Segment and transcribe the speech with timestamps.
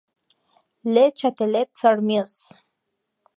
[0.83, 2.55] Le Châtelet-sur-Meuse